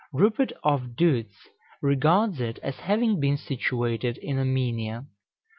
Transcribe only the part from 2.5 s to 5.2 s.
as having been situated in Armenia.